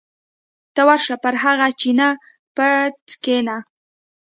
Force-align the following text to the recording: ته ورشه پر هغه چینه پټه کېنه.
ته 0.73 0.81
ورشه 0.89 1.15
پر 1.23 1.35
هغه 1.43 1.67
چینه 1.79 2.09
پټه 2.55 3.15
کېنه. 3.23 3.57